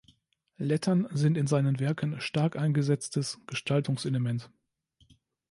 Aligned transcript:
Lettern 0.57 1.07
sind 1.11 1.37
in 1.37 1.45
seinen 1.45 1.79
Werken 1.79 2.19
stark 2.21 2.55
eingesetztes 2.57 3.37
Gestaltungselement. 3.45 4.49